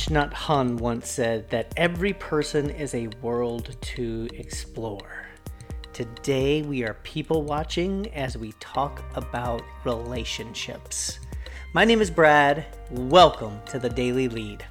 Thich 0.00 0.32
Hanh 0.32 0.80
once 0.80 1.10
said 1.10 1.50
that 1.50 1.74
every 1.76 2.14
person 2.14 2.70
is 2.70 2.94
a 2.94 3.08
world 3.20 3.76
to 3.82 4.28
explore. 4.32 5.26
Today, 5.92 6.62
we 6.62 6.84
are 6.84 6.94
people 7.02 7.42
watching 7.42 8.10
as 8.14 8.38
we 8.38 8.52
talk 8.60 9.04
about 9.14 9.60
relationships. 9.84 11.20
My 11.74 11.84
name 11.84 12.00
is 12.00 12.10
Brad. 12.10 12.64
Welcome 12.90 13.60
to 13.66 13.78
the 13.78 13.90
Daily 13.90 14.28
Lead. 14.28 14.64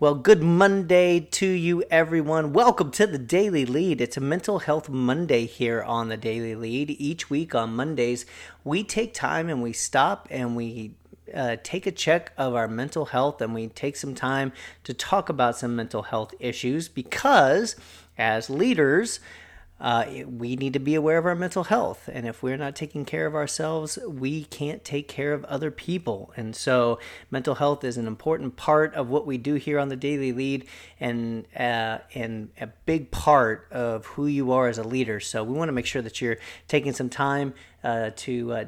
Well, 0.00 0.16
good 0.16 0.42
Monday 0.42 1.20
to 1.20 1.46
you, 1.46 1.84
everyone. 1.88 2.52
Welcome 2.52 2.90
to 2.92 3.06
the 3.06 3.16
Daily 3.16 3.64
Lead. 3.64 4.00
It's 4.00 4.16
a 4.16 4.20
Mental 4.20 4.58
Health 4.58 4.88
Monday 4.88 5.46
here 5.46 5.84
on 5.84 6.08
the 6.08 6.16
Daily 6.16 6.56
Lead. 6.56 6.90
Each 6.98 7.30
week 7.30 7.54
on 7.54 7.76
Mondays, 7.76 8.26
we 8.64 8.82
take 8.82 9.14
time 9.14 9.48
and 9.48 9.62
we 9.62 9.72
stop 9.72 10.26
and 10.32 10.56
we 10.56 10.94
uh, 11.34 11.56
take 11.62 11.86
a 11.86 11.92
check 11.92 12.32
of 12.36 12.54
our 12.54 12.68
mental 12.68 13.06
health 13.06 13.40
and 13.40 13.54
we 13.54 13.68
take 13.68 13.96
some 13.96 14.14
time 14.14 14.52
to 14.84 14.94
talk 14.94 15.28
about 15.28 15.56
some 15.56 15.74
mental 15.76 16.02
health 16.02 16.34
issues 16.40 16.88
because 16.88 17.76
as 18.16 18.50
leaders, 18.50 19.20
uh, 19.80 20.04
we 20.26 20.56
need 20.56 20.72
to 20.72 20.78
be 20.80 20.96
aware 20.96 21.18
of 21.18 21.26
our 21.26 21.36
mental 21.36 21.64
health. 21.64 22.08
And 22.12 22.26
if 22.26 22.42
we're 22.42 22.56
not 22.56 22.74
taking 22.74 23.04
care 23.04 23.26
of 23.26 23.34
ourselves, 23.34 23.96
we 24.08 24.44
can't 24.44 24.82
take 24.84 25.06
care 25.06 25.32
of 25.32 25.44
other 25.44 25.70
people. 25.70 26.32
And 26.36 26.56
so, 26.56 26.98
mental 27.30 27.54
health 27.54 27.84
is 27.84 27.96
an 27.96 28.08
important 28.08 28.56
part 28.56 28.92
of 28.94 29.08
what 29.08 29.24
we 29.24 29.38
do 29.38 29.54
here 29.54 29.78
on 29.78 29.88
the 29.88 29.96
Daily 29.96 30.32
Lead 30.32 30.66
and, 30.98 31.46
uh, 31.54 31.98
and 32.12 32.50
a 32.60 32.66
big 32.86 33.12
part 33.12 33.68
of 33.70 34.06
who 34.06 34.26
you 34.26 34.50
are 34.50 34.66
as 34.66 34.78
a 34.78 34.84
leader. 34.84 35.20
So, 35.20 35.44
we 35.44 35.56
want 35.56 35.68
to 35.68 35.72
make 35.72 35.86
sure 35.86 36.02
that 36.02 36.20
you're 36.20 36.38
taking 36.66 36.92
some 36.92 37.08
time 37.08 37.54
uh, 37.84 38.10
to 38.16 38.52
uh, 38.52 38.64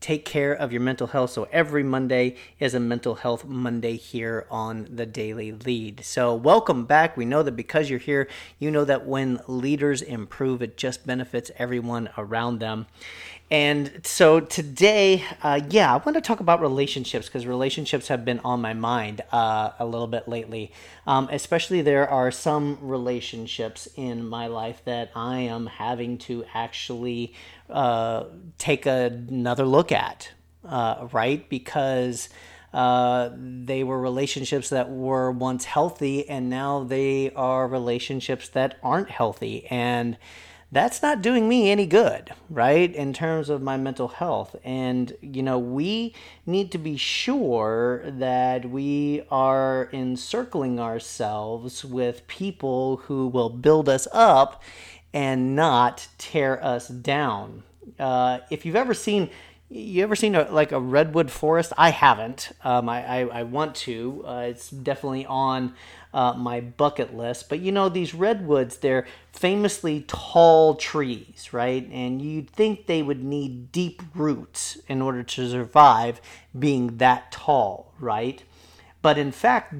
take 0.00 0.24
care 0.24 0.52
of 0.52 0.72
your 0.72 0.80
mental 0.80 1.08
health. 1.08 1.30
So 1.30 1.48
every 1.50 1.82
Monday 1.82 2.36
is 2.60 2.74
a 2.74 2.80
mental 2.80 3.16
health 3.16 3.44
Monday 3.44 3.96
here 3.96 4.46
on 4.50 4.88
the 4.90 5.06
Daily 5.06 5.52
Lead. 5.52 6.04
So 6.04 6.34
welcome 6.34 6.84
back. 6.84 7.16
We 7.16 7.24
know 7.24 7.42
that 7.42 7.52
because 7.52 7.90
you're 7.90 7.98
here, 7.98 8.28
you 8.58 8.70
know 8.70 8.84
that 8.84 9.06
when 9.06 9.40
leaders 9.46 10.02
improve, 10.02 10.62
it 10.62 10.76
just 10.76 11.06
benefits 11.06 11.50
everyone 11.56 12.10
around 12.16 12.60
them. 12.60 12.86
And 13.54 14.00
so 14.02 14.40
today, 14.40 15.22
uh, 15.40 15.60
yeah, 15.70 15.94
I 15.94 15.98
want 15.98 16.16
to 16.16 16.20
talk 16.20 16.40
about 16.40 16.60
relationships 16.60 17.26
because 17.26 17.46
relationships 17.46 18.08
have 18.08 18.24
been 18.24 18.40
on 18.40 18.60
my 18.60 18.72
mind 18.72 19.20
uh, 19.30 19.70
a 19.78 19.86
little 19.86 20.08
bit 20.08 20.26
lately. 20.26 20.72
Um, 21.06 21.28
especially, 21.30 21.80
there 21.80 22.10
are 22.10 22.32
some 22.32 22.78
relationships 22.80 23.86
in 23.94 24.26
my 24.26 24.48
life 24.48 24.82
that 24.86 25.12
I 25.14 25.38
am 25.38 25.66
having 25.66 26.18
to 26.26 26.44
actually 26.52 27.32
uh, 27.70 28.24
take 28.58 28.86
another 28.86 29.66
look 29.66 29.92
at, 29.92 30.32
uh, 30.68 31.06
right? 31.12 31.48
Because 31.48 32.30
uh, 32.72 33.30
they 33.36 33.84
were 33.84 34.00
relationships 34.00 34.70
that 34.70 34.90
were 34.90 35.30
once 35.30 35.64
healthy 35.64 36.28
and 36.28 36.50
now 36.50 36.82
they 36.82 37.30
are 37.36 37.68
relationships 37.68 38.48
that 38.48 38.78
aren't 38.82 39.10
healthy. 39.10 39.68
And 39.68 40.18
that's 40.74 41.00
not 41.02 41.22
doing 41.22 41.48
me 41.48 41.70
any 41.70 41.86
good, 41.86 42.34
right? 42.50 42.92
In 42.92 43.12
terms 43.12 43.48
of 43.48 43.62
my 43.62 43.76
mental 43.76 44.08
health. 44.08 44.56
And, 44.64 45.16
you 45.20 45.42
know, 45.42 45.58
we 45.58 46.14
need 46.46 46.72
to 46.72 46.78
be 46.78 46.96
sure 46.96 48.02
that 48.04 48.68
we 48.68 49.22
are 49.30 49.88
encircling 49.92 50.80
ourselves 50.80 51.84
with 51.84 52.26
people 52.26 52.96
who 53.04 53.28
will 53.28 53.50
build 53.50 53.88
us 53.88 54.08
up 54.12 54.62
and 55.12 55.54
not 55.54 56.08
tear 56.18 56.62
us 56.62 56.88
down. 56.88 57.62
Uh, 57.98 58.40
if 58.50 58.66
you've 58.66 58.74
ever 58.74 58.94
seen, 58.94 59.30
you 59.74 60.04
ever 60.04 60.14
seen 60.14 60.34
a, 60.34 60.50
like 60.50 60.72
a 60.72 60.78
redwood 60.78 61.30
forest? 61.30 61.72
I 61.76 61.90
haven't. 61.90 62.52
Um, 62.62 62.88
I, 62.88 63.04
I, 63.04 63.20
I, 63.40 63.42
want 63.42 63.74
to. 63.76 64.24
Uh, 64.26 64.46
it's 64.48 64.70
definitely 64.70 65.26
on 65.26 65.74
uh, 66.12 66.34
my 66.34 66.60
bucket 66.60 67.14
list. 67.14 67.48
But 67.48 67.58
you 67.58 67.72
know, 67.72 67.88
these 67.88 68.14
redwoods, 68.14 68.76
they're 68.76 69.06
famously 69.32 70.04
tall 70.06 70.76
trees, 70.76 71.52
right? 71.52 71.88
And 71.90 72.22
you'd 72.22 72.48
think 72.48 72.86
they 72.86 73.02
would 73.02 73.24
need 73.24 73.72
deep 73.72 74.00
roots 74.14 74.78
in 74.86 75.02
order 75.02 75.24
to 75.24 75.50
survive 75.50 76.20
being 76.56 76.98
that 76.98 77.32
tall, 77.32 77.92
right? 77.98 78.44
But 79.02 79.18
in 79.18 79.32
fact, 79.32 79.74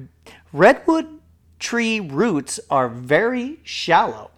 redwood 0.51 1.19
tree 1.57 2.01
roots 2.01 2.59
are 2.69 2.89
very 2.89 3.59
shallow. 3.63 4.31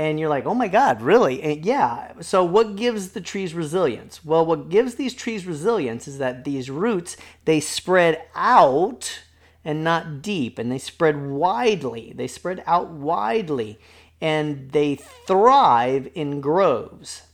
And 0.00 0.18
you're 0.18 0.30
like, 0.30 0.46
oh 0.46 0.54
my 0.54 0.68
God, 0.68 1.02
really? 1.02 1.42
And 1.42 1.62
yeah. 1.62 2.12
So, 2.22 2.42
what 2.42 2.76
gives 2.76 3.10
the 3.10 3.20
trees 3.20 3.52
resilience? 3.52 4.24
Well, 4.24 4.46
what 4.46 4.70
gives 4.70 4.94
these 4.94 5.12
trees 5.12 5.44
resilience 5.44 6.08
is 6.08 6.16
that 6.16 6.44
these 6.44 6.70
roots 6.70 7.18
they 7.44 7.60
spread 7.60 8.22
out 8.34 9.24
and 9.62 9.84
not 9.84 10.22
deep, 10.22 10.58
and 10.58 10.72
they 10.72 10.78
spread 10.78 11.22
widely. 11.22 12.14
They 12.16 12.28
spread 12.28 12.64
out 12.66 12.88
widely, 12.88 13.78
and 14.22 14.70
they 14.70 14.94
thrive 14.94 16.08
in 16.14 16.40
groves. 16.40 17.24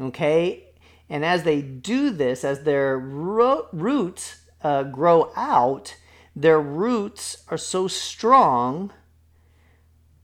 Okay? 0.00 0.66
And 1.10 1.24
as 1.24 1.42
they 1.42 1.60
do 1.60 2.10
this, 2.10 2.44
as 2.44 2.62
their 2.62 2.96
ro- 2.98 3.66
roots 3.72 4.42
uh, 4.62 4.84
grow 4.84 5.32
out, 5.34 5.96
their 6.36 6.60
roots 6.60 7.42
are 7.48 7.58
so 7.58 7.88
strong 7.88 8.92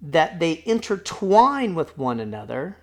that 0.01 0.39
they 0.39 0.63
intertwine 0.65 1.75
with 1.75 1.99
one 1.99 2.21
another 2.21 2.77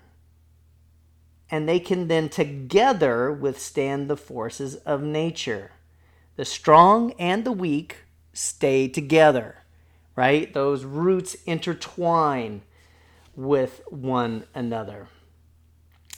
and 1.50 1.70
they 1.70 1.80
can 1.80 2.08
then 2.08 2.28
together 2.28 3.32
withstand 3.32 4.10
the 4.10 4.18
forces 4.18 4.76
of 4.78 5.02
nature. 5.02 5.72
The 6.36 6.46
strong 6.46 7.14
and 7.14 7.46
the 7.46 7.52
weak 7.52 7.98
stay 8.34 8.88
together, 8.88 9.64
right? 10.16 10.54
Those 10.54 10.84
roots 10.84 11.36
intertwine 11.46 12.62
with 13.36 13.82
one 13.90 14.46
another. 14.54 15.08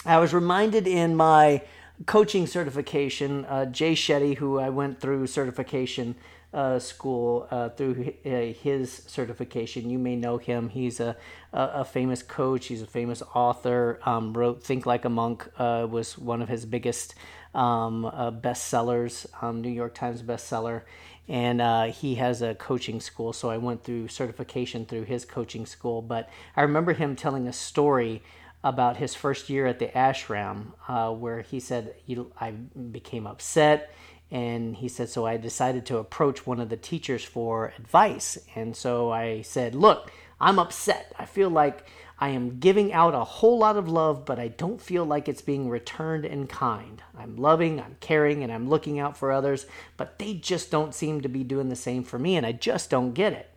I 0.06 0.20
was 0.20 0.34
reminded 0.34 0.88
in 0.88 1.16
my 1.16 1.62
coaching 2.06 2.48
certification, 2.48 3.46
uh, 3.46 3.66
Jay 3.66 3.94
Shetty, 3.94 4.38
who 4.38 4.60
I 4.60 4.70
went 4.70 5.02
through 5.02 5.28
certification 5.28 6.16
uh, 6.54 6.80
school 6.80 7.48
uh, 7.52 7.70
through 7.70 8.14
his 8.24 9.04
certification. 9.08 9.90
You 9.90 10.00
may 10.00 10.16
know 10.16 10.38
him. 10.38 10.70
He's 10.70 11.00
a, 11.00 11.18
a, 11.52 11.84
famous 11.84 12.24
coach. 12.24 12.68
He's 12.68 12.82
a 12.82 12.88
famous 12.88 13.22
author. 13.34 14.00
Um, 14.06 14.34
wrote 14.34 14.64
"Think 14.64 14.86
Like 14.86 15.06
a 15.06 15.10
Monk" 15.10 15.50
uh, 15.58 15.88
was 15.90 16.18
one 16.18 16.42
of 16.42 16.48
his 16.48 16.66
biggest 16.66 17.16
um, 17.54 18.06
uh, 18.06 18.32
bestsellers, 18.32 19.26
um, 19.44 19.62
New 19.62 19.70
York 19.70 19.94
Times 19.94 20.24
bestseller, 20.24 20.84
and 21.28 21.62
uh, 21.62 21.86
he 21.86 22.16
has 22.16 22.42
a 22.42 22.56
coaching 22.56 23.02
school. 23.02 23.34
So 23.34 23.50
I 23.50 23.58
went 23.58 23.84
through 23.84 24.08
certification 24.08 24.86
through 24.86 25.04
his 25.04 25.26
coaching 25.26 25.66
school. 25.66 26.02
But 26.02 26.30
I 26.56 26.62
remember 26.62 26.94
him 26.94 27.16
telling 27.16 27.48
a 27.48 27.54
story 27.54 28.24
about 28.64 28.98
his 28.98 29.14
first 29.14 29.50
year 29.50 29.68
at 29.68 29.80
the 29.80 29.88
ashram, 29.88 30.74
uh, 30.88 31.12
where 31.12 31.42
he 31.42 31.60
said, 31.60 31.96
"I 32.40 32.52
became 32.52 33.28
upset." 33.28 33.92
And 34.30 34.76
he 34.76 34.88
said, 34.88 35.10
So 35.10 35.26
I 35.26 35.38
decided 35.38 35.86
to 35.88 35.98
approach 35.98 36.46
one 36.46 36.60
of 36.60 36.70
the 36.70 36.78
teachers 36.78 37.24
for 37.24 37.74
advice. 37.78 38.38
And 38.56 38.76
so 38.76 39.12
I 39.12 39.42
said, 39.42 39.76
Look, 39.76 40.12
I'm 40.40 40.60
upset. 40.60 41.14
I 41.18 41.26
feel 41.26 41.50
like 41.50 41.88
I 42.20 42.30
am 42.30 42.60
giving 42.60 42.92
out 42.94 43.14
a 43.14 43.24
whole 43.24 43.60
lot 43.60 43.78
of 43.78 43.88
love, 43.88 44.26
but 44.26 44.40
I 44.40 44.48
don't 44.48 44.82
feel 44.82 45.06
like 45.06 45.30
it's 45.30 45.42
being 45.42 45.70
returned 45.70 46.26
in 46.26 46.48
kind. 46.48 47.02
I'm 47.16 47.36
loving, 47.36 47.80
I'm 47.80 47.96
caring, 48.00 48.44
and 48.44 48.52
I'm 48.52 48.68
looking 48.68 48.98
out 48.98 49.16
for 49.16 49.32
others, 49.32 49.68
but 49.98 50.18
they 50.18 50.34
just 50.34 50.72
don't 50.72 50.96
seem 50.96 51.22
to 51.22 51.30
be 51.30 51.44
doing 51.44 51.70
the 51.70 51.76
same 51.76 52.04
for 52.04 52.18
me, 52.18 52.36
and 52.36 52.46
I 52.46 52.54
just 52.54 52.90
don't 52.90 53.14
get 53.14 53.34
it. 53.34 53.54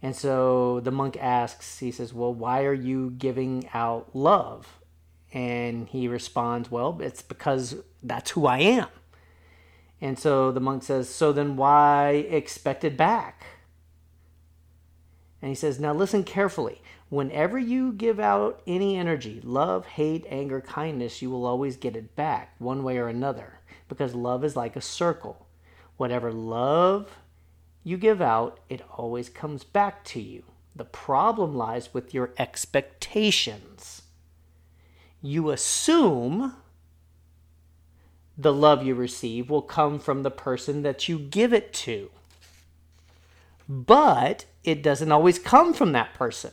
And 0.00 0.16
so 0.16 0.80
the 0.80 0.90
monk 0.90 1.18
asks, 1.20 1.78
he 1.78 1.90
says, 1.90 2.14
Well, 2.14 2.32
why 2.32 2.64
are 2.64 2.74
you 2.74 3.10
giving 3.10 3.68
out 3.74 4.14
love? 4.14 4.78
And 5.32 5.86
he 5.88 6.08
responds, 6.08 6.70
Well, 6.70 6.98
it's 7.02 7.22
because 7.22 7.76
that's 8.02 8.30
who 8.30 8.46
I 8.46 8.58
am. 8.58 8.88
And 10.04 10.18
so 10.18 10.52
the 10.52 10.60
monk 10.60 10.82
says, 10.82 11.08
So 11.08 11.32
then 11.32 11.56
why 11.56 12.26
expect 12.28 12.84
it 12.84 12.94
back? 12.94 13.46
And 15.40 15.48
he 15.48 15.54
says, 15.54 15.80
Now 15.80 15.94
listen 15.94 16.24
carefully. 16.24 16.82
Whenever 17.08 17.58
you 17.58 17.90
give 17.90 18.20
out 18.20 18.60
any 18.66 18.98
energy, 18.98 19.40
love, 19.42 19.86
hate, 19.86 20.26
anger, 20.28 20.60
kindness, 20.60 21.22
you 21.22 21.30
will 21.30 21.46
always 21.46 21.78
get 21.78 21.96
it 21.96 22.14
back 22.16 22.54
one 22.58 22.84
way 22.84 22.98
or 22.98 23.08
another 23.08 23.60
because 23.88 24.14
love 24.14 24.44
is 24.44 24.56
like 24.56 24.76
a 24.76 24.82
circle. 24.82 25.46
Whatever 25.96 26.30
love 26.30 27.16
you 27.82 27.96
give 27.96 28.20
out, 28.20 28.60
it 28.68 28.82
always 28.98 29.30
comes 29.30 29.64
back 29.64 30.04
to 30.04 30.20
you. 30.20 30.42
The 30.76 30.84
problem 30.84 31.56
lies 31.56 31.94
with 31.94 32.12
your 32.12 32.34
expectations. 32.36 34.02
You 35.22 35.48
assume 35.48 36.56
the 38.36 38.52
love 38.52 38.82
you 38.82 38.94
receive 38.94 39.48
will 39.48 39.62
come 39.62 39.98
from 39.98 40.22
the 40.22 40.30
person 40.30 40.82
that 40.82 41.08
you 41.08 41.18
give 41.18 41.52
it 41.52 41.72
to. 41.72 42.10
But 43.68 44.44
it 44.64 44.82
doesn't 44.82 45.12
always 45.12 45.38
come 45.38 45.72
from 45.72 45.92
that 45.92 46.14
person. 46.14 46.52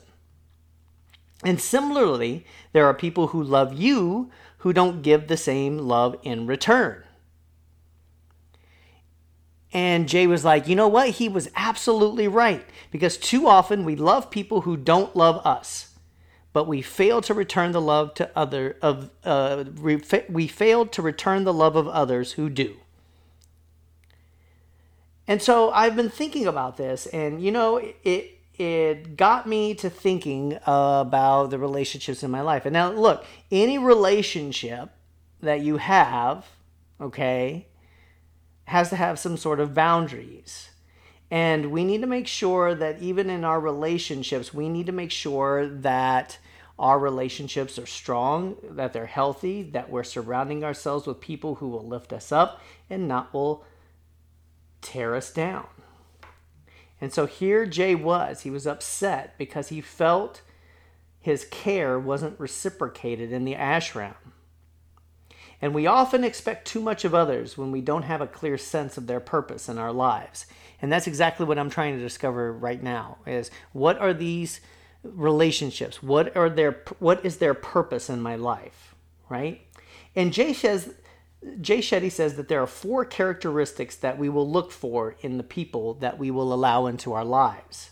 And 1.44 1.60
similarly, 1.60 2.46
there 2.72 2.86
are 2.86 2.94
people 2.94 3.28
who 3.28 3.44
love 3.44 3.74
you 3.74 4.30
who 4.60 4.74
don't 4.74 5.02
give 5.02 5.28
the 5.28 5.38
same 5.38 5.78
love 5.80 6.16
in 6.22 6.46
return. 6.46 7.04
And 9.74 10.08
Jay 10.08 10.28
was 10.28 10.46
like, 10.46 10.68
you 10.68 10.76
know 10.76 10.88
what? 10.88 11.10
He 11.10 11.30
was 11.30 11.50
absolutely 11.56 12.28
right. 12.28 12.66
Because 12.92 13.18
too 13.18 13.48
often 13.48 13.86
we 13.86 13.96
love 13.96 14.30
people 14.30 14.62
who 14.62 14.78
don't 14.78 15.16
love 15.16 15.44
us, 15.46 15.91
but 16.54 16.68
we 16.68 16.82
fail 16.82 17.22
to 17.22 17.34
return 17.34 17.72
the 17.72 17.82
love 17.82 18.14
to 18.16 18.30
other 18.36 18.78
of 18.82 19.10
uh, 19.24 19.64
we, 19.80 20.48
failed 20.48 20.92
to 20.94 21.02
return 21.02 21.44
the 21.44 21.54
love 21.54 21.76
of 21.76 21.88
others 21.88 22.34
who 22.34 22.50
do. 22.50 22.78
And 25.28 25.42
so 25.42 25.72
I've 25.72 25.96
been 25.96 26.10
thinking 26.10 26.48
about 26.48 26.78
this, 26.78 27.08
and 27.08 27.42
you 27.42 27.52
know, 27.52 27.78
it 28.04 28.38
it 28.56 29.16
got 29.16 29.48
me 29.48 29.74
to 29.76 29.90
thinking 29.90 30.60
about 30.66 31.48
the 31.48 31.58
relationships 31.58 32.22
in 32.22 32.30
my 32.30 32.42
life. 32.42 32.66
And 32.66 32.74
now, 32.74 32.92
look, 32.92 33.26
any 33.50 33.78
relationship 33.78 34.90
that 35.40 35.62
you 35.62 35.78
have, 35.78 36.46
okay, 37.00 37.68
has 38.66 38.90
to 38.90 38.96
have 38.96 39.20
some 39.20 39.38
sort 39.38 39.60
of 39.60 39.74
boundaries. 39.74 40.70
And 41.32 41.72
we 41.72 41.86
need 41.86 42.02
to 42.02 42.08
make 42.08 42.28
sure 42.28 42.76
that 42.76 43.02
even 43.02 43.30
in 43.30 43.46
our 43.46 43.60
relationships, 43.60 44.54
we 44.54 44.68
need 44.68 44.86
to 44.88 44.92
make 44.92 45.12
sure 45.12 45.68
that 45.68 46.38
our 46.82 46.98
relationships 46.98 47.78
are 47.78 47.86
strong, 47.86 48.58
that 48.64 48.92
they're 48.92 49.06
healthy, 49.06 49.62
that 49.62 49.92
we're 49.92 50.04
surrounding 50.04 50.64
ourselves 50.64 51.06
with 51.06 51.22
people 51.22 51.56
who 51.56 51.68
will 51.68 51.88
lift 51.88 52.12
us 52.12 52.32
up 52.32 52.60
and 52.90 53.08
not 53.08 53.32
will 53.32 53.64
tear 54.82 55.16
us 55.16 55.32
down. 55.32 55.68
And 57.00 57.14
so 57.14 57.28
here 57.28 57.68
Jay 57.68 57.94
was. 57.94 58.42
He 58.42 58.50
was 58.50 58.66
upset 58.66 59.38
because 59.38 59.70
he 59.70 59.80
felt 59.80 60.42
his 61.20 61.46
care 61.46 62.00
wasn't 62.00 62.40
reciprocated 62.40 63.32
in 63.32 63.46
the 63.46 63.54
ashram. 63.54 64.16
And 65.62 65.76
we 65.76 65.86
often 65.86 66.24
expect 66.24 66.66
too 66.66 66.82
much 66.82 67.06
of 67.06 67.14
others 67.14 67.60
when 67.60 67.70
we 67.70 67.82
don't 67.82 68.04
have 68.04 68.22
a 68.22 68.28
clear 68.28 68.58
sense 68.58 68.98
of 68.98 69.06
their 69.06 69.20
purpose 69.20 69.70
in 69.70 69.78
our 69.78 69.94
lives. 69.94 70.48
And 70.82 70.92
that's 70.92 71.06
exactly 71.06 71.46
what 71.46 71.60
I'm 71.60 71.70
trying 71.70 71.96
to 71.96 72.02
discover 72.02 72.52
right 72.52 72.82
now 72.82 73.20
is 73.28 73.52
what 73.72 74.00
are 74.00 74.16
these 74.16 74.62
relationships? 75.04 76.02
What 76.02 76.36
are 76.36 76.50
their 76.50 76.84
what 77.00 77.26
is 77.26 77.38
their 77.38 77.54
purpose 77.54 78.10
in 78.10 78.22
my 78.22 78.36
life, 78.36 78.96
right? 79.30 79.62
And 80.16 80.34
Jay 80.34 80.54
says 80.54 80.94
Jay 81.60 81.80
Shetty 81.80 82.12
says 82.12 82.36
that 82.36 82.48
there 82.50 82.62
are 82.62 82.68
four 82.68 83.04
characteristics 83.04 83.96
that 83.96 84.18
we 84.18 84.30
will 84.30 84.50
look 84.50 84.72
for 84.72 85.16
in 85.22 85.38
the 85.38 85.44
people 85.44 85.96
that 85.96 86.20
we 86.20 86.30
will 86.30 86.54
allow 86.54 86.86
into 86.86 87.14
our 87.14 87.26
lives. 87.26 87.92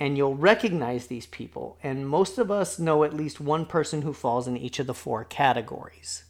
And 0.00 0.16
you'll 0.16 0.36
recognize 0.36 1.08
these 1.08 1.26
people, 1.26 1.76
and 1.82 2.08
most 2.08 2.38
of 2.38 2.52
us 2.52 2.78
know 2.78 3.02
at 3.02 3.12
least 3.12 3.40
one 3.40 3.66
person 3.66 4.02
who 4.02 4.12
falls 4.12 4.46
in 4.46 4.56
each 4.56 4.78
of 4.78 4.86
the 4.86 4.94
four 4.94 5.24
categories. 5.24 6.22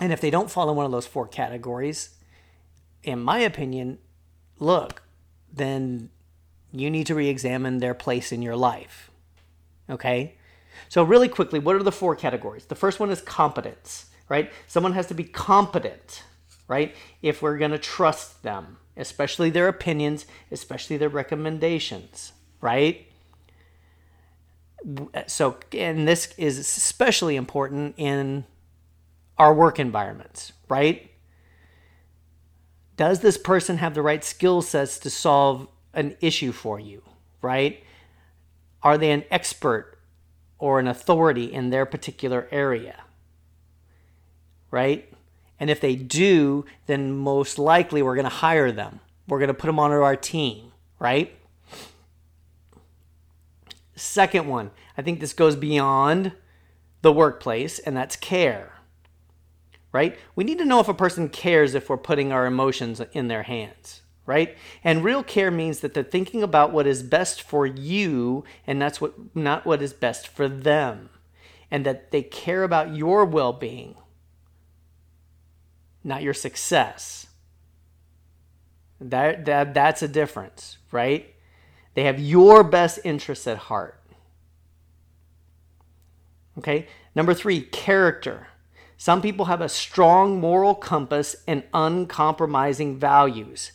And 0.00 0.12
if 0.12 0.20
they 0.20 0.30
don't 0.30 0.50
fall 0.50 0.68
in 0.68 0.74
one 0.74 0.84
of 0.84 0.90
those 0.90 1.06
four 1.06 1.28
categories, 1.28 2.16
in 3.04 3.22
my 3.22 3.38
opinion, 3.38 3.98
look, 4.58 5.02
then 5.52 6.10
you 6.72 6.90
need 6.90 7.06
to 7.06 7.14
re 7.14 7.28
examine 7.28 7.78
their 7.78 7.94
place 7.94 8.32
in 8.32 8.42
your 8.42 8.56
life. 8.56 9.10
Okay? 9.88 10.36
So, 10.88 11.02
really 11.02 11.28
quickly, 11.28 11.58
what 11.58 11.76
are 11.76 11.82
the 11.82 11.92
four 11.92 12.14
categories? 12.14 12.66
The 12.66 12.74
first 12.74 13.00
one 13.00 13.10
is 13.10 13.20
competence, 13.20 14.06
right? 14.28 14.52
Someone 14.66 14.92
has 14.92 15.06
to 15.08 15.14
be 15.14 15.24
competent, 15.24 16.22
right? 16.68 16.94
If 17.22 17.42
we're 17.42 17.58
going 17.58 17.70
to 17.70 17.78
trust 17.78 18.42
them, 18.42 18.78
especially 18.96 19.50
their 19.50 19.68
opinions, 19.68 20.26
especially 20.50 20.96
their 20.96 21.08
recommendations, 21.08 22.32
right? 22.60 23.06
So, 25.26 25.56
and 25.72 26.06
this 26.06 26.32
is 26.36 26.58
especially 26.58 27.36
important 27.36 27.94
in 27.96 28.44
our 29.38 29.52
work 29.52 29.78
environments, 29.78 30.52
right? 30.68 31.10
Does 32.96 33.20
this 33.20 33.36
person 33.36 33.78
have 33.78 33.94
the 33.94 34.02
right 34.02 34.24
skill 34.24 34.62
sets 34.62 34.98
to 35.00 35.10
solve 35.10 35.68
an 35.96 36.16
issue 36.20 36.52
for 36.52 36.78
you, 36.78 37.02
right? 37.42 37.82
Are 38.82 38.96
they 38.96 39.10
an 39.10 39.24
expert 39.32 39.96
or 40.58 40.78
an 40.78 40.88
authority 40.88 41.52
in 41.52 41.70
their 41.70 41.86
particular 41.86 42.48
area. 42.50 43.02
Right? 44.70 45.12
And 45.58 45.70
if 45.70 45.80
they 45.80 45.96
do, 45.96 46.64
then 46.86 47.16
most 47.16 47.58
likely 47.58 48.02
we're 48.02 48.14
going 48.14 48.24
to 48.24 48.30
hire 48.30 48.72
them. 48.72 49.00
We're 49.26 49.38
going 49.38 49.48
to 49.48 49.54
put 49.54 49.66
them 49.66 49.78
onto 49.78 49.96
our 49.96 50.16
team, 50.16 50.72
right? 50.98 51.36
Second 53.94 54.46
one, 54.46 54.70
I 54.96 55.02
think 55.02 55.20
this 55.20 55.32
goes 55.32 55.56
beyond 55.56 56.32
the 57.02 57.12
workplace, 57.12 57.78
and 57.78 57.96
that's 57.96 58.16
care. 58.16 58.72
Right? 59.92 60.18
We 60.34 60.44
need 60.44 60.58
to 60.58 60.64
know 60.64 60.80
if 60.80 60.88
a 60.88 60.94
person 60.94 61.30
cares 61.30 61.74
if 61.74 61.88
we're 61.88 61.96
putting 61.96 62.30
our 62.30 62.44
emotions 62.44 63.00
in 63.12 63.28
their 63.28 63.44
hands 63.44 64.02
right? 64.26 64.56
And 64.84 65.04
real 65.04 65.22
care 65.22 65.50
means 65.50 65.80
that 65.80 65.94
they're 65.94 66.02
thinking 66.02 66.42
about 66.42 66.72
what 66.72 66.86
is 66.86 67.02
best 67.02 67.40
for 67.40 67.64
you 67.64 68.44
and 68.66 68.82
that's 68.82 69.00
what 69.00 69.14
not 69.34 69.64
what 69.64 69.80
is 69.80 69.92
best 69.92 70.28
for 70.28 70.48
them. 70.48 71.10
And 71.70 71.86
that 71.86 72.10
they 72.10 72.22
care 72.22 72.62
about 72.62 72.94
your 72.94 73.24
well-being, 73.24 73.96
not 76.04 76.22
your 76.22 76.34
success. 76.34 77.26
That, 79.00 79.44
that 79.46 79.74
that's 79.74 80.02
a 80.02 80.08
difference, 80.08 80.78
right? 80.90 81.34
They 81.94 82.04
have 82.04 82.20
your 82.20 82.62
best 82.62 83.00
interests 83.04 83.46
at 83.46 83.58
heart. 83.58 84.00
Okay? 86.58 86.86
Number 87.14 87.34
3, 87.34 87.62
character. 87.62 88.48
Some 88.96 89.20
people 89.20 89.46
have 89.46 89.60
a 89.60 89.68
strong 89.68 90.40
moral 90.40 90.74
compass 90.74 91.36
and 91.46 91.64
uncompromising 91.74 92.98
values. 92.98 93.72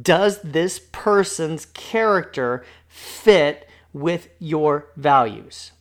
Does 0.00 0.40
this 0.42 0.80
person's 0.92 1.66
character 1.66 2.64
fit 2.88 3.68
with 3.92 4.28
your 4.38 4.88
values? 4.96 5.72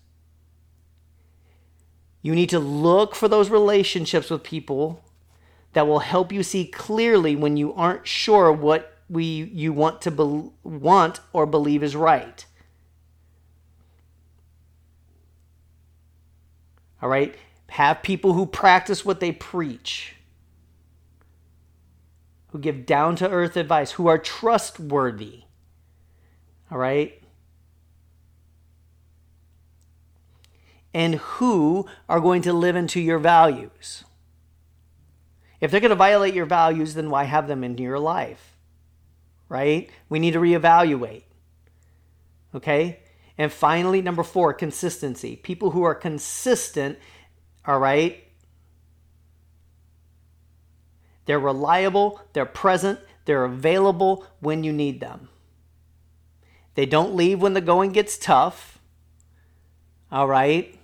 You 2.22 2.36
need 2.36 2.50
to 2.50 2.60
look 2.60 3.16
for 3.16 3.28
those 3.28 3.50
relationships 3.50 4.30
with 4.30 4.44
people 4.44 5.04
that 5.74 5.88
will 5.88 6.00
help 6.00 6.32
you 6.32 6.44
see 6.44 6.66
clearly 6.66 7.36
when 7.36 7.58
you 7.58 7.74
aren't 7.74 8.06
sure 8.08 8.52
what 8.52 8.98
we 9.10 9.24
you 9.24 9.74
want 9.74 10.02
to 10.02 10.12
be, 10.12 10.52
want 10.64 11.20
or 11.34 11.46
believe 11.46 11.84
is 11.84 11.96
right. 11.96 12.46
All 17.02 17.10
right? 17.10 17.36
Have 17.70 18.04
people 18.04 18.34
who 18.34 18.46
practice 18.46 19.06
what 19.06 19.20
they 19.20 19.32
preach 19.32 20.16
who 22.52 22.60
give 22.60 22.86
down 22.86 23.16
to 23.18 23.30
earth 23.30 23.58
advice, 23.58 23.92
who 23.92 24.08
are 24.08 24.18
trustworthy. 24.18 25.42
All 26.70 26.78
right? 26.78 27.22
And 30.94 31.16
who 31.16 31.88
are 32.10 32.20
going 32.20 32.42
to 32.44 32.54
live 32.54 32.76
into 32.76 33.00
your 33.00 33.20
values. 33.20 34.04
If 35.62 35.72
they're 35.72 35.80
going 35.80 35.90
to 35.90 35.96
violate 35.96 36.34
your 36.34 36.46
values, 36.46 36.96
then 36.96 37.10
why 37.10 37.24
have 37.24 37.48
them 37.48 37.64
in 37.64 37.78
your 37.78 38.00
life? 38.00 38.58
Right? 39.48 39.90
We 40.10 40.20
need 40.20 40.32
to 40.32 40.40
reevaluate. 40.40 41.24
Okay? 42.54 43.00
And 43.38 43.52
finally, 43.52 44.02
number 44.02 44.24
four, 44.24 44.54
consistency. 44.54 45.36
People 45.38 45.72
who 45.72 45.84
are 45.84 45.96
consistent, 45.96 47.00
all 47.66 47.80
right, 47.80 48.24
they're 51.26 51.40
reliable, 51.40 52.22
they're 52.34 52.46
present, 52.46 53.00
they're 53.26 53.44
available 53.44 54.26
when 54.40 54.64
you 54.64 54.74
need 54.74 55.00
them. 55.00 55.30
They 56.76 56.86
don't 56.86 57.16
leave 57.16 57.42
when 57.42 57.54
the 57.54 57.62
going 57.62 57.92
gets 57.92 58.18
tough. 58.18 58.80
All 60.12 60.28
right? 60.28 60.78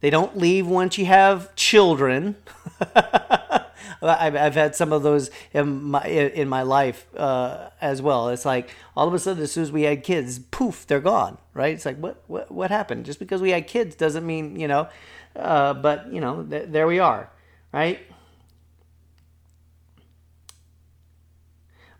They 0.00 0.10
don't 0.10 0.36
leave 0.36 0.66
once 0.66 0.96
you 0.96 1.06
have 1.06 1.54
children. 1.56 2.36
I've, 4.02 4.34
I've 4.34 4.54
had 4.54 4.74
some 4.74 4.92
of 4.92 5.02
those 5.02 5.30
in 5.52 5.82
my 5.82 6.02
in 6.04 6.48
my 6.48 6.62
life 6.62 7.06
uh, 7.16 7.68
as 7.82 8.00
well. 8.00 8.30
It's 8.30 8.46
like 8.46 8.70
all 8.96 9.06
of 9.06 9.12
a 9.12 9.18
sudden, 9.18 9.42
as 9.42 9.52
soon 9.52 9.64
as 9.64 9.72
we 9.72 9.82
had 9.82 10.02
kids, 10.02 10.38
poof, 10.38 10.86
they're 10.86 11.00
gone. 11.00 11.36
Right? 11.52 11.74
It's 11.74 11.84
like 11.84 11.98
what 11.98 12.22
what 12.26 12.50
what 12.50 12.70
happened? 12.70 13.04
Just 13.04 13.18
because 13.18 13.42
we 13.42 13.50
had 13.50 13.66
kids 13.66 13.94
doesn't 13.94 14.26
mean 14.26 14.58
you 14.58 14.68
know. 14.68 14.88
Uh, 15.36 15.74
but 15.74 16.10
you 16.12 16.20
know, 16.20 16.42
th- 16.42 16.68
there 16.68 16.86
we 16.86 16.98
are. 16.98 17.30
Right? 17.72 18.00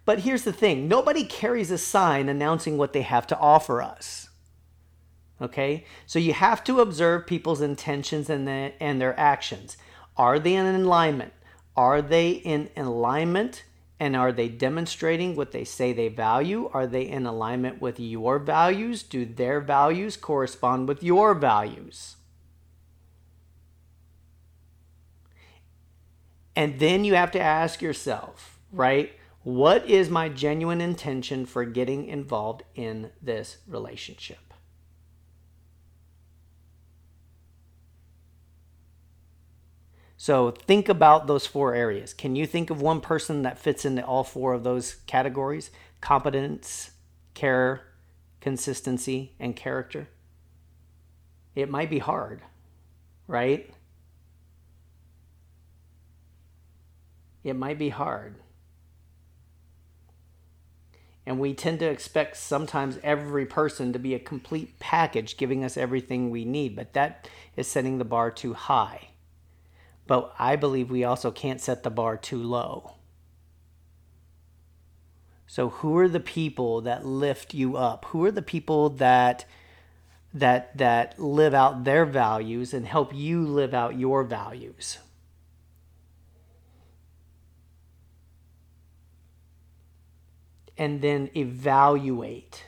But 0.04 0.20
here's 0.20 0.44
the 0.44 0.52
thing 0.52 0.88
nobody 0.88 1.24
carries 1.24 1.70
a 1.70 1.78
sign 1.78 2.28
announcing 2.28 2.76
what 2.76 2.92
they 2.92 3.02
have 3.02 3.26
to 3.28 3.38
offer 3.38 3.82
us. 3.82 4.28
Okay? 5.40 5.84
So 6.06 6.18
you 6.18 6.32
have 6.32 6.62
to 6.64 6.80
observe 6.80 7.26
people's 7.26 7.60
intentions 7.60 8.28
and, 8.28 8.46
the, 8.46 8.72
and 8.80 9.00
their 9.00 9.18
actions. 9.18 9.76
Are 10.16 10.38
they 10.38 10.54
in 10.54 10.66
alignment? 10.66 11.32
Are 11.76 12.02
they 12.02 12.30
in 12.30 12.70
alignment? 12.76 13.64
And 13.98 14.16
are 14.16 14.32
they 14.32 14.48
demonstrating 14.48 15.36
what 15.36 15.52
they 15.52 15.64
say 15.64 15.92
they 15.92 16.08
value? 16.08 16.70
Are 16.72 16.86
they 16.86 17.02
in 17.02 17.26
alignment 17.26 17.82
with 17.82 18.00
your 18.00 18.38
values? 18.38 19.02
Do 19.02 19.26
their 19.26 19.60
values 19.60 20.16
correspond 20.16 20.88
with 20.88 21.02
your 21.02 21.34
values? 21.34 22.16
And 26.56 26.78
then 26.78 27.04
you 27.04 27.14
have 27.14 27.30
to 27.32 27.40
ask 27.40 27.80
yourself, 27.80 28.58
right? 28.72 29.12
What 29.42 29.88
is 29.88 30.10
my 30.10 30.28
genuine 30.28 30.80
intention 30.80 31.46
for 31.46 31.64
getting 31.64 32.06
involved 32.06 32.62
in 32.74 33.10
this 33.22 33.58
relationship? 33.66 34.38
So 40.18 40.50
think 40.50 40.90
about 40.90 41.26
those 41.26 41.46
four 41.46 41.74
areas. 41.74 42.12
Can 42.12 42.36
you 42.36 42.46
think 42.46 42.68
of 42.68 42.82
one 42.82 43.00
person 43.00 43.40
that 43.42 43.58
fits 43.58 43.86
into 43.86 44.04
all 44.04 44.22
four 44.22 44.52
of 44.52 44.64
those 44.64 44.96
categories? 45.06 45.70
Competence, 46.02 46.90
care, 47.32 47.86
consistency, 48.42 49.32
and 49.40 49.56
character? 49.56 50.08
It 51.54 51.70
might 51.70 51.88
be 51.88 52.00
hard, 52.00 52.42
right? 53.26 53.72
It 57.42 57.56
might 57.56 57.78
be 57.78 57.88
hard. 57.88 58.34
And 61.30 61.38
we 61.38 61.54
tend 61.54 61.78
to 61.78 61.88
expect 61.88 62.38
sometimes 62.38 62.98
every 63.04 63.46
person 63.46 63.92
to 63.92 64.00
be 64.00 64.14
a 64.14 64.18
complete 64.18 64.80
package, 64.80 65.36
giving 65.36 65.62
us 65.62 65.76
everything 65.76 66.28
we 66.28 66.44
need, 66.44 66.74
but 66.74 66.92
that 66.94 67.28
is 67.56 67.68
setting 67.68 67.98
the 67.98 68.04
bar 68.04 68.32
too 68.32 68.52
high. 68.52 69.10
But 70.08 70.34
I 70.40 70.56
believe 70.56 70.90
we 70.90 71.04
also 71.04 71.30
can't 71.30 71.60
set 71.60 71.84
the 71.84 71.88
bar 71.90 72.16
too 72.16 72.42
low. 72.42 72.96
So 75.46 75.68
who 75.68 75.96
are 75.98 76.08
the 76.08 76.18
people 76.18 76.80
that 76.80 77.06
lift 77.06 77.54
you 77.54 77.76
up? 77.76 78.06
Who 78.06 78.24
are 78.24 78.32
the 78.32 78.42
people 78.42 78.88
that 78.88 79.44
that 80.34 80.76
that 80.78 81.16
live 81.20 81.54
out 81.54 81.84
their 81.84 82.06
values 82.06 82.74
and 82.74 82.84
help 82.84 83.14
you 83.14 83.46
live 83.46 83.72
out 83.72 83.96
your 83.96 84.24
values? 84.24 84.98
And 90.80 91.02
then 91.02 91.28
evaluate. 91.36 92.64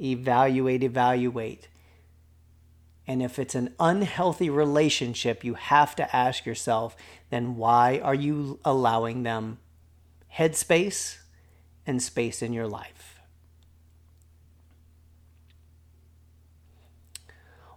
Evaluate, 0.00 0.82
evaluate. 0.82 1.68
And 3.06 3.22
if 3.22 3.38
it's 3.38 3.54
an 3.54 3.72
unhealthy 3.78 4.50
relationship, 4.50 5.44
you 5.44 5.54
have 5.54 5.94
to 5.96 6.16
ask 6.16 6.44
yourself 6.44 6.96
then 7.30 7.56
why 7.56 8.00
are 8.02 8.14
you 8.14 8.58
allowing 8.64 9.22
them 9.22 9.58
headspace 10.34 11.18
and 11.86 12.02
space 12.02 12.42
in 12.42 12.52
your 12.52 12.66
life? 12.66 13.20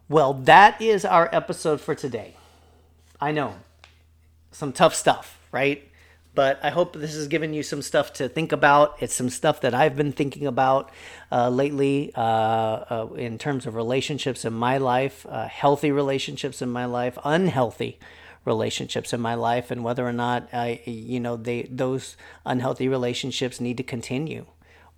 Well, 0.10 0.34
that 0.34 0.82
is 0.82 1.06
our 1.06 1.30
episode 1.32 1.80
for 1.80 1.94
today. 1.94 2.36
I 3.22 3.32
know, 3.32 3.56
some 4.52 4.74
tough 4.74 4.96
stuff, 4.96 5.40
right? 5.52 5.92
But 6.36 6.60
I 6.62 6.70
hope 6.70 6.94
this 6.94 7.16
has 7.16 7.30
given 7.30 7.54
you 7.54 7.64
some 7.64 7.82
stuff 7.82 8.12
to 8.14 8.28
think 8.28 8.52
about. 8.52 8.98
It's 9.00 9.14
some 9.14 9.30
stuff 9.30 9.62
that 9.62 9.74
I've 9.74 9.96
been 9.96 10.12
thinking 10.12 10.46
about 10.46 10.92
uh, 11.32 11.50
lately 11.50 12.12
uh, 12.14 12.22
uh, 12.22 13.08
in 13.16 13.38
terms 13.38 13.66
of 13.66 13.76
relationships 13.76 14.44
in 14.44 14.54
my 14.54 14.78
life, 14.78 15.26
uh, 15.30 15.48
healthy 15.48 15.92
relationships 15.92 16.62
in 16.62 16.70
my 16.70 16.86
life, 16.86 17.18
unhealthy 17.24 17.98
relationships 18.44 19.14
in 19.14 19.22
my 19.22 19.34
life, 19.34 19.72
and 19.72 19.84
whether 19.84 20.06
or 20.06 20.14
not 20.14 20.50
I, 20.54 20.82
you 20.86 21.22
know, 21.22 21.38
they 21.38 21.64
those 21.64 22.18
unhealthy 22.46 22.90
relationships 22.90 23.62
need 23.62 23.78
to 23.78 23.84
continue, 23.84 24.46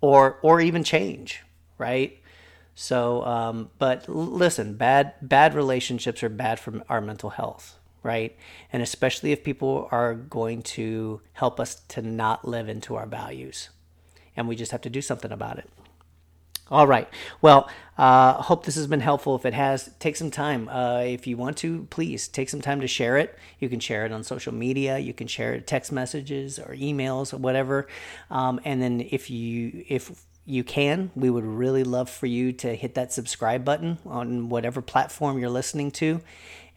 or 0.00 0.38
or 0.42 0.60
even 0.60 0.82
change, 0.82 1.44
right? 1.78 2.18
So, 2.74 3.24
um, 3.24 3.70
but 3.78 4.08
listen, 4.08 4.74
bad 4.74 5.14
bad 5.22 5.54
relationships 5.54 6.22
are 6.22 6.28
bad 6.28 6.58
for 6.58 6.82
our 6.88 7.00
mental 7.00 7.30
health 7.30 7.78
right? 8.02 8.36
And 8.72 8.82
especially 8.82 9.32
if 9.32 9.44
people 9.44 9.88
are 9.90 10.14
going 10.14 10.62
to 10.62 11.20
help 11.32 11.60
us 11.60 11.76
to 11.88 12.02
not 12.02 12.46
live 12.46 12.68
into 12.68 12.96
our 12.96 13.06
values. 13.06 13.70
And 14.36 14.48
we 14.48 14.56
just 14.56 14.72
have 14.72 14.82
to 14.82 14.90
do 14.90 15.02
something 15.02 15.32
about 15.32 15.58
it. 15.58 15.68
All 16.70 16.86
right. 16.86 17.08
Well, 17.40 17.70
uh, 17.96 18.34
hope 18.34 18.66
this 18.66 18.74
has 18.74 18.86
been 18.86 19.00
helpful. 19.00 19.34
If 19.34 19.46
it 19.46 19.54
has, 19.54 19.90
take 19.98 20.16
some 20.16 20.30
time. 20.30 20.68
Uh, 20.68 21.00
if 21.00 21.26
you 21.26 21.38
want 21.38 21.56
to, 21.58 21.86
please 21.88 22.28
take 22.28 22.50
some 22.50 22.60
time 22.60 22.82
to 22.82 22.86
share 22.86 23.16
it. 23.16 23.38
You 23.58 23.70
can 23.70 23.80
share 23.80 24.04
it 24.04 24.12
on 24.12 24.22
social 24.22 24.52
media. 24.52 24.98
You 24.98 25.14
can 25.14 25.26
share 25.26 25.54
it 25.54 25.66
text 25.66 25.92
messages 25.92 26.58
or 26.58 26.74
emails 26.74 27.32
or 27.32 27.38
whatever. 27.38 27.88
Um, 28.30 28.60
and 28.66 28.82
then 28.82 29.00
if 29.10 29.30
you 29.30 29.84
if 29.88 30.26
you 30.44 30.64
can, 30.64 31.10
we 31.14 31.28
would 31.28 31.44
really 31.44 31.84
love 31.84 32.08
for 32.08 32.26
you 32.26 32.52
to 32.52 32.74
hit 32.74 32.94
that 32.94 33.12
subscribe 33.12 33.64
button 33.64 33.98
on 34.06 34.48
whatever 34.48 34.80
platform 34.80 35.38
you're 35.38 35.50
listening 35.50 35.90
to. 35.90 36.20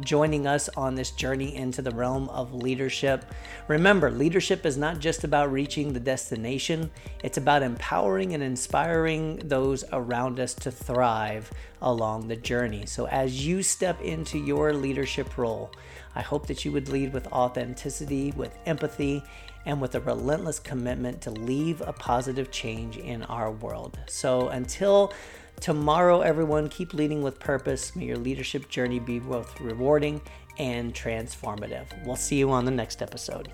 joining 0.00 0.46
us 0.46 0.68
on 0.76 0.94
this 0.94 1.10
journey 1.10 1.54
into 1.56 1.82
the 1.82 1.90
realm 1.90 2.28
of 2.28 2.54
leadership. 2.54 3.24
Remember, 3.68 4.10
leadership 4.10 4.66
is 4.66 4.76
not 4.76 4.98
just 4.98 5.24
about 5.24 5.52
reaching 5.52 5.92
the 5.92 6.00
destination, 6.00 6.90
it's 7.22 7.38
about 7.38 7.62
empowering 7.62 8.34
and 8.34 8.42
inspiring 8.42 9.36
those 9.44 9.84
around 9.92 10.40
us 10.40 10.54
to 10.54 10.70
thrive 10.70 11.50
along 11.82 12.28
the 12.28 12.36
journey. 12.36 12.86
So, 12.86 13.06
as 13.08 13.46
you 13.46 13.62
step 13.62 14.00
into 14.00 14.38
your 14.38 14.72
leadership 14.72 15.36
role, 15.38 15.70
I 16.14 16.22
hope 16.22 16.46
that 16.46 16.64
you 16.64 16.72
would 16.72 16.88
lead 16.88 17.12
with 17.12 17.26
authenticity, 17.28 18.32
with 18.36 18.56
empathy, 18.66 19.22
and 19.66 19.80
with 19.80 19.94
a 19.94 20.00
relentless 20.00 20.58
commitment 20.58 21.20
to 21.20 21.30
leave 21.30 21.82
a 21.82 21.92
positive 21.92 22.50
change 22.50 22.96
in 22.96 23.22
our 23.24 23.50
world. 23.52 23.98
So, 24.06 24.48
until 24.48 25.12
Tomorrow, 25.60 26.20
everyone, 26.20 26.68
keep 26.68 26.92
leading 26.92 27.22
with 27.22 27.40
purpose. 27.40 27.96
May 27.96 28.04
your 28.04 28.18
leadership 28.18 28.68
journey 28.68 28.98
be 28.98 29.18
both 29.18 29.58
rewarding 29.58 30.20
and 30.58 30.94
transformative. 30.94 31.86
We'll 32.04 32.16
see 32.16 32.36
you 32.36 32.50
on 32.50 32.64
the 32.64 32.70
next 32.70 33.02
episode. 33.02 33.50